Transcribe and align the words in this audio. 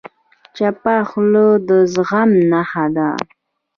چپه 0.55 0.95
خوله، 1.09 1.45
د 1.67 1.69
زغم 1.93 2.29
نښه 2.51 2.85
ده. 2.95 3.09